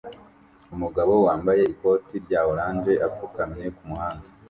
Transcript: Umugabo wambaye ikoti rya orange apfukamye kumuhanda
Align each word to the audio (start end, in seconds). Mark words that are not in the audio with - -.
Umugabo 0.73 1.13
wambaye 1.25 1.63
ikoti 1.73 2.15
rya 2.25 2.41
orange 2.51 2.93
apfukamye 3.07 3.65
kumuhanda 3.75 4.27